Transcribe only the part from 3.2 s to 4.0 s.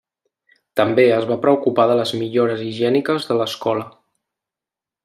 de l'Escola.